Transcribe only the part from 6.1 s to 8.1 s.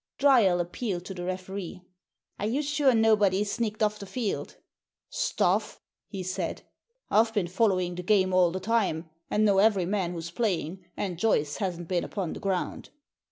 said." I've been following the